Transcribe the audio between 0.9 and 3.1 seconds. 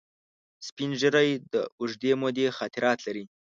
ږیری د اوږدې مودې خاطرات